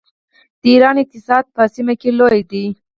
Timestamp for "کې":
2.01-2.09